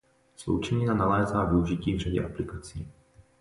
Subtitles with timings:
[0.35, 2.91] Sloučenina nalézá využití v řadě aplikací.